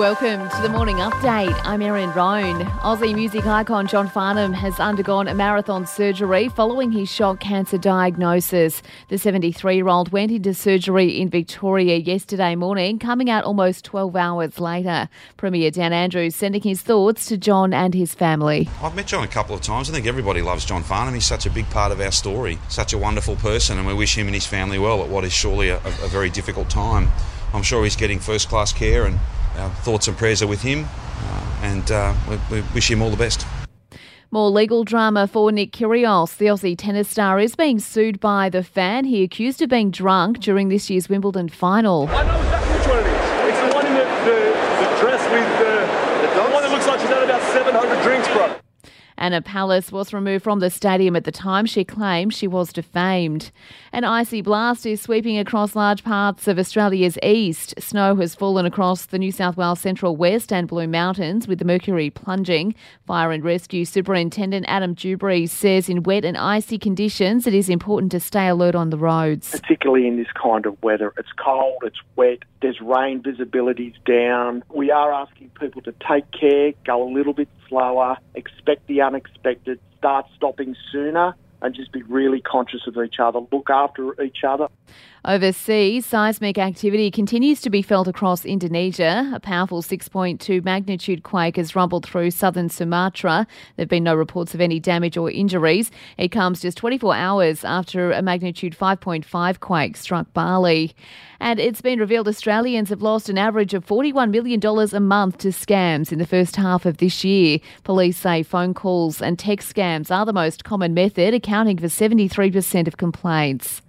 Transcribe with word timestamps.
Welcome 0.00 0.48
to 0.48 0.62
the 0.62 0.70
morning 0.70 0.96
update. 0.96 1.54
I'm 1.62 1.82
Erin 1.82 2.10
Roan. 2.12 2.64
Aussie 2.80 3.14
music 3.14 3.44
icon 3.44 3.86
John 3.86 4.08
Farnham 4.08 4.54
has 4.54 4.80
undergone 4.80 5.28
a 5.28 5.34
marathon 5.34 5.86
surgery 5.86 6.48
following 6.48 6.90
his 6.90 7.12
shock 7.12 7.38
cancer 7.38 7.76
diagnosis. 7.76 8.80
The 9.08 9.18
73 9.18 9.76
year 9.76 9.88
old 9.88 10.10
went 10.10 10.32
into 10.32 10.54
surgery 10.54 11.20
in 11.20 11.28
Victoria 11.28 11.98
yesterday 11.98 12.56
morning, 12.56 12.98
coming 12.98 13.28
out 13.28 13.44
almost 13.44 13.84
12 13.84 14.16
hours 14.16 14.58
later. 14.58 15.10
Premier 15.36 15.70
Dan 15.70 15.92
Andrews 15.92 16.34
sending 16.34 16.62
his 16.62 16.80
thoughts 16.80 17.26
to 17.26 17.36
John 17.36 17.74
and 17.74 17.92
his 17.92 18.14
family. 18.14 18.70
I've 18.82 18.96
met 18.96 19.06
John 19.06 19.22
a 19.22 19.28
couple 19.28 19.54
of 19.54 19.60
times. 19.60 19.90
I 19.90 19.92
think 19.92 20.06
everybody 20.06 20.40
loves 20.40 20.64
John 20.64 20.82
Farnham. 20.82 21.12
He's 21.12 21.26
such 21.26 21.44
a 21.44 21.50
big 21.50 21.68
part 21.68 21.92
of 21.92 22.00
our 22.00 22.10
story, 22.10 22.58
such 22.70 22.94
a 22.94 22.98
wonderful 22.98 23.36
person, 23.36 23.76
and 23.76 23.86
we 23.86 23.92
wish 23.92 24.16
him 24.16 24.28
and 24.28 24.34
his 24.34 24.46
family 24.46 24.78
well 24.78 25.02
at 25.02 25.10
what 25.10 25.24
is 25.24 25.34
surely 25.34 25.68
a, 25.68 25.76
a 25.76 26.08
very 26.08 26.30
difficult 26.30 26.70
time. 26.70 27.10
I'm 27.52 27.62
sure 27.62 27.84
he's 27.84 27.96
getting 27.96 28.18
first 28.18 28.48
class 28.48 28.72
care 28.72 29.04
and 29.04 29.18
our 29.56 29.70
thoughts 29.70 30.08
and 30.08 30.16
prayers 30.16 30.42
are 30.42 30.46
with 30.46 30.62
him, 30.62 30.86
uh, 30.86 31.60
and 31.62 31.90
uh, 31.90 32.14
we, 32.28 32.38
we 32.50 32.62
wish 32.74 32.90
him 32.90 33.02
all 33.02 33.10
the 33.10 33.16
best. 33.16 33.46
More 34.32 34.48
legal 34.48 34.84
drama 34.84 35.26
for 35.26 35.50
Nick 35.50 35.72
Kyrgios. 35.72 36.36
The 36.36 36.46
Aussie 36.46 36.78
tennis 36.78 37.08
star 37.08 37.40
is 37.40 37.56
being 37.56 37.80
sued 37.80 38.20
by 38.20 38.48
the 38.48 38.62
fan 38.62 39.04
he 39.04 39.24
accused 39.24 39.60
of 39.60 39.68
being 39.68 39.90
drunk 39.90 40.38
during 40.38 40.68
this 40.68 40.88
year's 40.88 41.08
Wimbledon 41.08 41.48
final. 41.48 42.08
I 42.08 42.22
know 42.22 42.36
exactly 42.38 42.78
which 42.78 42.86
one 42.86 42.98
it 42.98 43.06
is. 43.06 43.50
It's 43.50 43.60
the 43.60 43.74
one 43.74 43.86
in 43.86 43.94
the, 43.94 44.04
the, 44.04 44.38
the 44.86 45.00
dress 45.00 45.22
with 45.32 45.48
the, 45.58 46.38
the 46.38 46.50
one 46.54 46.62
that 46.62 46.70
looks 46.70 46.86
like 46.86 47.00
she's 47.00 47.08
had 47.08 47.24
about 47.24 47.42
700 47.52 48.02
drinks, 48.04 48.28
bro. 48.28 48.54
Anna 49.20 49.42
Palus 49.42 49.92
was 49.92 50.14
removed 50.14 50.42
from 50.42 50.60
the 50.60 50.70
stadium 50.70 51.14
at 51.14 51.24
the 51.24 51.30
time 51.30 51.66
she 51.66 51.84
claimed 51.84 52.32
she 52.32 52.46
was 52.46 52.72
defamed. 52.72 53.50
An 53.92 54.02
icy 54.02 54.40
blast 54.40 54.86
is 54.86 55.02
sweeping 55.02 55.36
across 55.36 55.76
large 55.76 56.02
parts 56.02 56.48
of 56.48 56.58
Australia's 56.58 57.18
east. 57.22 57.74
Snow 57.78 58.16
has 58.16 58.34
fallen 58.34 58.64
across 58.64 59.04
the 59.04 59.18
New 59.18 59.30
South 59.30 59.58
Wales 59.58 59.78
Central 59.78 60.16
West 60.16 60.50
and 60.50 60.66
Blue 60.66 60.88
Mountains 60.88 61.46
with 61.46 61.58
the 61.58 61.66
mercury 61.66 62.08
plunging. 62.08 62.74
Fire 63.06 63.30
and 63.30 63.44
Rescue 63.44 63.84
Superintendent 63.84 64.64
Adam 64.66 64.94
Dewberry 64.94 65.46
says 65.46 65.90
in 65.90 66.02
wet 66.02 66.24
and 66.24 66.38
icy 66.38 66.78
conditions 66.78 67.46
it 67.46 67.52
is 67.52 67.68
important 67.68 68.10
to 68.12 68.20
stay 68.20 68.48
alert 68.48 68.74
on 68.74 68.88
the 68.88 68.96
roads. 68.96 69.50
Particularly 69.50 70.06
in 70.06 70.16
this 70.16 70.32
kind 70.32 70.64
of 70.64 70.82
weather. 70.82 71.12
It's 71.18 71.32
cold, 71.36 71.82
it's 71.82 72.00
wet, 72.16 72.38
there's 72.62 72.80
rain, 72.80 73.22
visibility's 73.22 73.96
down. 74.06 74.64
We 74.72 74.90
are 74.90 75.12
asking 75.12 75.50
people 75.60 75.82
to 75.82 75.92
take 76.08 76.24
care, 76.32 76.72
go 76.86 77.06
a 77.06 77.10
little 77.12 77.34
bit 77.34 77.48
slower, 77.70 78.18
expect 78.34 78.86
the 78.86 79.00
unexpected, 79.00 79.80
start 79.96 80.26
stopping 80.36 80.76
sooner, 80.92 81.34
and 81.62 81.74
just 81.74 81.92
be 81.92 82.02
really 82.02 82.40
conscious 82.40 82.86
of 82.86 82.96
each 82.96 83.16
other, 83.18 83.40
look 83.52 83.70
after 83.70 84.20
each 84.22 84.44
other. 84.46 84.68
Overseas, 85.22 86.06
seismic 86.06 86.56
activity 86.56 87.10
continues 87.10 87.60
to 87.60 87.68
be 87.68 87.82
felt 87.82 88.08
across 88.08 88.46
Indonesia. 88.46 89.30
A 89.34 89.40
powerful 89.40 89.82
6.2 89.82 90.64
magnitude 90.64 91.24
quake 91.24 91.56
has 91.56 91.76
rumbled 91.76 92.06
through 92.06 92.30
southern 92.30 92.70
Sumatra. 92.70 93.46
There 93.76 93.82
have 93.82 93.90
been 93.90 94.04
no 94.04 94.14
reports 94.14 94.54
of 94.54 94.62
any 94.62 94.80
damage 94.80 95.18
or 95.18 95.30
injuries. 95.30 95.90
It 96.16 96.28
comes 96.28 96.62
just 96.62 96.78
24 96.78 97.14
hours 97.14 97.64
after 97.64 98.12
a 98.12 98.22
magnitude 98.22 98.74
5.5 98.74 99.60
quake 99.60 99.98
struck 99.98 100.32
Bali. 100.32 100.94
And 101.38 101.60
it's 101.60 101.82
been 101.82 101.98
revealed 101.98 102.28
Australians 102.28 102.88
have 102.88 103.02
lost 103.02 103.28
an 103.28 103.38
average 103.38 103.74
of 103.74 103.86
$41 103.86 104.30
million 104.30 104.60
a 104.64 105.00
month 105.00 105.38
to 105.38 105.48
scams 105.48 106.12
in 106.12 106.18
the 106.18 106.26
first 106.26 106.56
half 106.56 106.86
of 106.86 106.98
this 106.98 107.24
year. 107.24 107.58
Police 107.82 108.18
say 108.18 108.42
phone 108.42 108.72
calls 108.72 109.20
and 109.20 109.38
text 109.38 109.74
scams 109.74 110.10
are 110.10 110.24
the 110.24 110.32
most 110.32 110.64
common 110.64 110.94
method, 110.94 111.34
accounting 111.50 111.78
for 111.78 111.88
73% 111.88 112.86
of 112.86 112.96
complaints. 112.96 113.82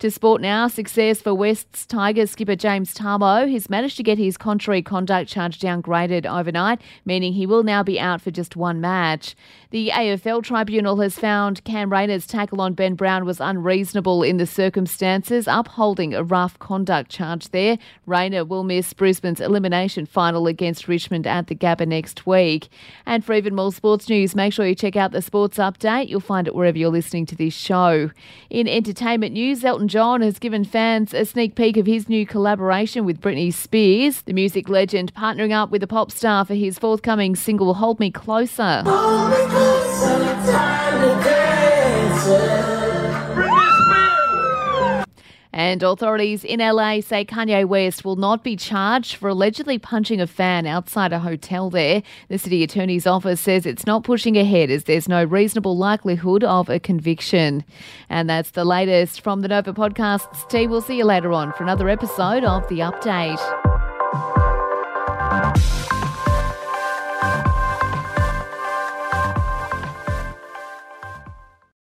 To 0.00 0.10
sport 0.10 0.40
now, 0.40 0.68
success 0.68 1.20
for 1.20 1.34
Wests 1.34 1.86
Tigers 1.86 2.30
skipper 2.30 2.56
James 2.56 2.94
Tamou. 2.94 3.48
He's 3.48 3.70
managed 3.70 3.96
to 3.96 4.02
get 4.02 4.18
his 4.18 4.36
contrary 4.36 4.82
conduct 4.82 5.30
charge 5.30 5.58
downgraded 5.58 6.26
overnight, 6.26 6.80
meaning 7.04 7.32
he 7.32 7.46
will 7.46 7.62
now 7.62 7.82
be 7.82 7.98
out 7.98 8.20
for 8.20 8.30
just 8.30 8.56
one 8.56 8.80
match. 8.80 9.34
The 9.70 9.90
AFL 9.90 10.42
Tribunal 10.42 10.96
has 11.00 11.18
found 11.18 11.62
Cam 11.64 11.92
Rayner's 11.92 12.26
tackle 12.26 12.62
on 12.62 12.72
Ben 12.72 12.94
Brown 12.94 13.26
was 13.26 13.38
unreasonable 13.38 14.22
in 14.22 14.38
the 14.38 14.46
circumstances, 14.46 15.46
upholding 15.46 16.14
a 16.14 16.24
rough 16.24 16.58
conduct 16.58 17.10
charge 17.10 17.50
there. 17.50 17.76
Rayner 18.06 18.46
will 18.46 18.64
miss 18.64 18.94
Brisbane's 18.94 19.42
elimination 19.42 20.06
final 20.06 20.46
against 20.46 20.88
Richmond 20.88 21.26
at 21.26 21.48
the 21.48 21.54
Gabba 21.54 21.86
next 21.86 22.26
week. 22.26 22.68
And 23.04 23.22
for 23.22 23.34
even 23.34 23.54
more 23.54 23.70
sports 23.70 24.08
news, 24.08 24.34
make 24.34 24.54
sure 24.54 24.66
you 24.66 24.74
check 24.74 24.96
out 24.96 25.12
the 25.12 25.20
Sports 25.20 25.58
Update. 25.58 26.08
You'll 26.08 26.20
find 26.20 26.46
it 26.46 26.54
wherever 26.54 26.78
you're 26.78 26.88
listening 26.88 27.26
to 27.26 27.36
this 27.36 27.52
show. 27.52 28.10
In 28.48 28.66
entertainment 28.66 29.34
news, 29.34 29.57
Elton 29.64 29.88
John 29.88 30.20
has 30.20 30.38
given 30.38 30.64
fans 30.64 31.14
a 31.14 31.24
sneak 31.24 31.54
peek 31.54 31.76
of 31.76 31.86
his 31.86 32.08
new 32.08 32.26
collaboration 32.26 33.04
with 33.04 33.20
Britney 33.20 33.52
Spears. 33.52 34.22
The 34.22 34.32
music 34.32 34.68
legend 34.68 35.14
partnering 35.14 35.52
up 35.52 35.70
with 35.70 35.80
the 35.80 35.86
pop 35.86 36.10
star 36.10 36.44
for 36.44 36.54
his 36.54 36.78
forthcoming 36.78 37.36
single 37.36 37.74
Hold 37.74 38.00
Me 38.00 38.10
Closer. 38.10 38.82
Hold 38.84 39.30
me 39.30 39.36
closer 39.36 39.77
and 45.68 45.82
authorities 45.82 46.44
in 46.44 46.60
LA 46.60 47.02
say 47.02 47.26
Kanye 47.26 47.66
West 47.66 48.02
will 48.02 48.16
not 48.16 48.42
be 48.42 48.56
charged 48.56 49.16
for 49.16 49.28
allegedly 49.28 49.78
punching 49.78 50.18
a 50.18 50.26
fan 50.26 50.66
outside 50.66 51.12
a 51.12 51.18
hotel 51.18 51.68
there. 51.68 52.02
The 52.28 52.38
city 52.38 52.62
attorney's 52.62 53.06
office 53.06 53.38
says 53.38 53.66
it's 53.66 53.86
not 53.86 54.02
pushing 54.02 54.38
ahead 54.38 54.70
as 54.70 54.84
there's 54.84 55.10
no 55.10 55.24
reasonable 55.24 55.76
likelihood 55.76 56.42
of 56.42 56.70
a 56.70 56.80
conviction. 56.80 57.64
And 58.08 58.30
that's 58.30 58.52
the 58.52 58.64
latest 58.64 59.20
from 59.20 59.42
the 59.42 59.48
Nova 59.48 59.74
Podcasts 59.74 60.48
team. 60.48 60.70
We'll 60.70 60.80
see 60.80 60.96
you 60.96 61.04
later 61.04 61.34
on 61.34 61.52
for 61.52 61.64
another 61.64 61.90
episode 61.90 62.44
of 62.44 62.66
The 62.68 62.78
Update. 62.78 63.67